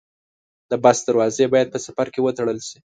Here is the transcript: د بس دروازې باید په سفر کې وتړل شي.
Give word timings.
د 0.69 0.73
بس 0.83 0.97
دروازې 1.07 1.45
باید 1.53 1.67
په 1.71 1.79
سفر 1.85 2.07
کې 2.13 2.19
وتړل 2.21 2.59
شي. 2.67 2.77